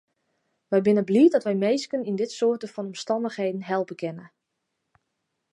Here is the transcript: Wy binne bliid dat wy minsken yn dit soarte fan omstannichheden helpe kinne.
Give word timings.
Wy 0.71 0.79
binne 0.85 1.03
bliid 1.09 1.31
dat 1.33 1.47
wy 1.47 1.55
minsken 1.65 2.07
yn 2.09 2.17
dit 2.19 2.31
soarte 2.39 2.67
fan 2.73 2.89
omstannichheden 2.91 3.63
helpe 3.71 3.95
kinne. 4.01 4.25